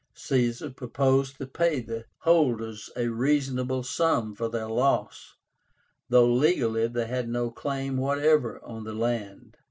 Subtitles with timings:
[0.15, 5.35] Caesar proposed to pay the holders a reasonable sum for their loss,
[6.09, 9.57] though legally they had no claim whatever on the land.